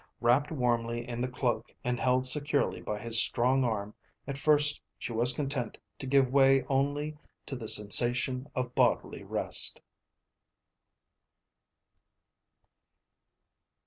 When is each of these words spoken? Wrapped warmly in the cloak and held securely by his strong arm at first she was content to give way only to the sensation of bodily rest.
Wrapped 0.19 0.51
warmly 0.51 1.07
in 1.07 1.21
the 1.21 1.27
cloak 1.29 1.71
and 1.83 1.99
held 1.99 2.25
securely 2.25 2.81
by 2.81 2.97
his 2.97 3.21
strong 3.21 3.63
arm 3.63 3.93
at 4.25 4.35
first 4.35 4.81
she 4.97 5.13
was 5.13 5.31
content 5.31 5.77
to 5.99 6.07
give 6.07 6.31
way 6.31 6.63
only 6.67 7.15
to 7.45 7.55
the 7.55 7.67
sensation 7.67 8.49
of 8.55 8.73
bodily 8.73 9.21
rest. 9.21 9.79